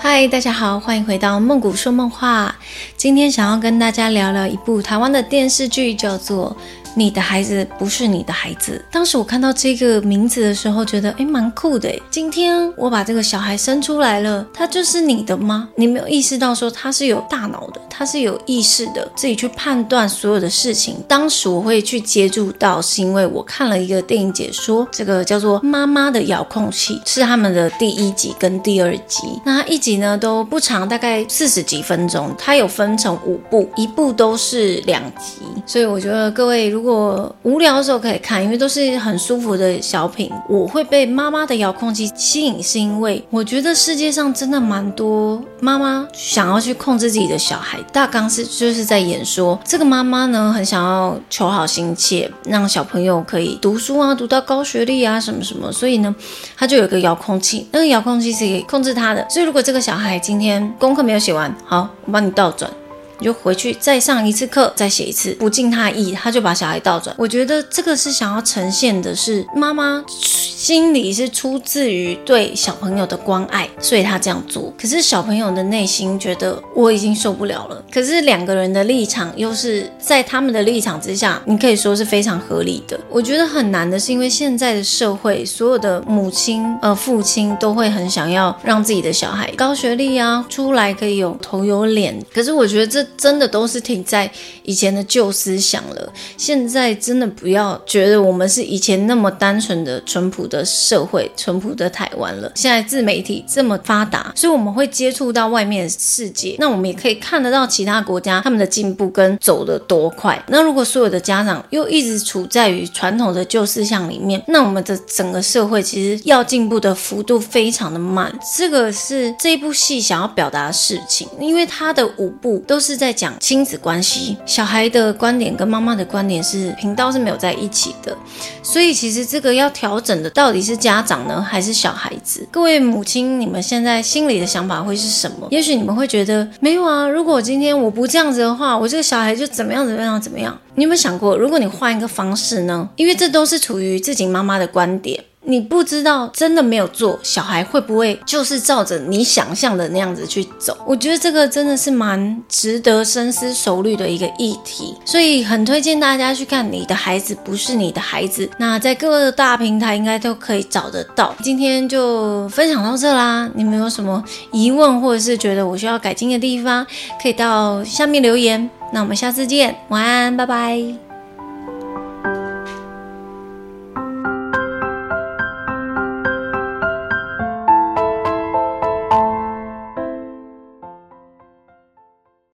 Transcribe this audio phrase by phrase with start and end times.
[0.00, 2.54] 嗨，大家好，欢迎回到梦谷说梦话。
[2.96, 6.56] 今天想要跟大家聊聊一部台湾的电视剧，叫做。
[6.94, 8.84] 你的孩子不是你的孩子。
[8.90, 12.02] 当时我看到这个名字的时候，觉得诶蛮酷的诶。
[12.10, 15.68] 今天我把这个小孩生出来了，他就是你的吗？
[15.76, 21.02] 你没有意识到说他是有大脑的，他是有意识的，自己去判断所有的事情。
[21.08, 29.24] 当时我会去接触到，是因为我看了一个电影解说，这个叫做《妈妈的遥控器》，是他们的第一集跟第二集。
[29.44, 32.32] 那一集呢都不长，大概四十几分钟。
[32.38, 40.30] 它有分成五部，一部都是两集，所以我觉得各位如果无聊的时候可以看，因为都是很舒服的小品。
[40.48, 47.76] 我会被妈妈的遥控器吸引，是因为我觉得世界上真的蛮多妈妈想要去控制自己的小孩。
[47.92, 55.72] 大纲是就是在演说，这个妈妈呢很想要求好心切，让小朋友可以读书啊，读到高学历啊什么什么。
[55.72, 56.14] 所以呢，
[56.56, 59.26] 她就有一个遥控器，那个遥控器是可以控制她的。
[59.28, 62.70] 所以如果这个小孩今天功课没有写完，好，我帮你倒转。
[63.18, 67.14] 你就回去再上一次课，再写一次，不尽他意，他就把小孩倒转。
[67.18, 74.72] 我觉得这个是想要呈现的是妈妈心里是出自于对小朋友的关爱，所以他这样做。
[74.80, 77.84] 可是小朋友的内心觉得我已经受不了了。
[77.92, 82.98] 可是两个人的立场又是在他们的立场之下，你可以说是非常合理的。
[83.10, 92.16] 我觉得很难的是因为现在的社会，所有的母亲呃父亲都会很想要让自己的小孩高学历啊，出来可以有头有脸。
[92.32, 93.07] 可是我觉得这。
[93.16, 94.30] 真的都是停在
[94.64, 96.12] 以前的旧思想了。
[96.36, 102.52] 现在真的不要觉得我们是以前那么单纯的淳朴的社会、淳朴的台湾了。
[102.54, 106.56] 现在自媒体这么发达，所以我们会接触到外面的世界。
[106.58, 110.40] 那我们也可以看得到其他国家他们的进步跟走得多快。
[110.48, 118.32] 那如果所有的家长又一直处在于传统的旧思想里面，那我们的整个社会其实要进步的幅度非常的慢。
[118.56, 122.97] 这个是这一部戏想要表达的事情，因为它的五部都是。
[122.98, 128.16] 在讲亲子关系，小孩的观点跟妈妈的观点是频道是没有在一起的，
[128.62, 132.46] 所以其实这个要调整的到底是家长呢，还是小孩子？
[132.50, 135.46] 各位母亲，你们现在心里的想法会是什么？
[135.52, 140.58] 也许你们会觉得没有啊，如果今天我不这样子的话，我这个小孩就怎么样怎么样怎么样？
[140.74, 142.88] 你有没有想过，如果你换一个方式呢？
[142.96, 145.22] 因为这都是处于自己妈妈的观点。
[145.48, 150.76] 你不知道真的没有做，小孩会不会就是照着你想象的那样子去走？
[150.86, 158.46] 我觉得这个真的是蛮值得深思熟虑的一个议题，所以很推荐大家去看《你的孩子不是你的孩子》。
[158.58, 161.34] 那在各个大平台应该都可以找得到。
[161.42, 164.22] 今天就分享到这啦，你们有什么
[164.52, 166.86] 疑问或者是觉得我需要改进的地方，
[167.22, 168.68] 可以到下面留言。
[168.92, 171.07] 那我们下次见，晚安，拜拜。